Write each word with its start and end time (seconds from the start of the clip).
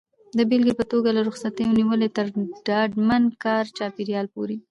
د 0.37 0.39
بېلګې 0.49 0.73
په 0.79 0.85
توګه 0.91 1.09
له 1.15 1.21
رخصتیو 1.27 1.75
نیولې 1.79 2.09
تر 2.17 2.25
ډاډمن 2.67 3.23
کاري 3.43 3.69
چاپېریال 3.77 4.25
پورې. 4.35 4.55